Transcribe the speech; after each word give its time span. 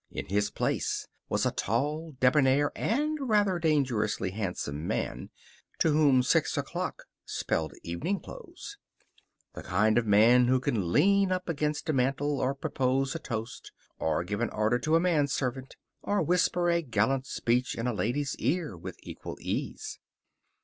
In 0.09 0.25
his 0.29 0.49
place 0.49 1.07
was 1.29 1.45
a 1.45 1.51
tall, 1.51 2.13
debonair, 2.19 2.71
and 2.75 3.19
rather 3.29 3.59
dangerously 3.59 4.31
handsome 4.31 4.87
man 4.87 5.29
to 5.77 5.91
whom 5.91 6.23
six 6.23 6.57
o'clock 6.57 7.03
spelled 7.23 7.73
evening 7.83 8.19
clothes. 8.19 8.79
The 9.53 9.61
kind 9.61 9.99
of 9.99 10.07
man 10.07 10.47
who 10.47 10.59
can 10.59 10.91
lean 10.91 11.31
up 11.31 11.47
against 11.47 11.87
a 11.87 11.93
mantel, 11.93 12.39
or 12.41 12.55
propose 12.55 13.13
a 13.13 13.19
toast, 13.19 13.71
or 13.99 14.23
give 14.23 14.41
an 14.41 14.49
order 14.49 14.79
to 14.79 14.95
a 14.95 14.99
manservant, 14.99 15.75
or 16.01 16.23
whisper 16.23 16.67
a 16.71 16.81
gallant 16.81 17.27
speech 17.27 17.75
in 17.75 17.85
a 17.85 17.93
lady's 17.93 18.35
ear 18.37 18.75
with 18.75 18.97
equal 19.03 19.37
ease. 19.39 19.99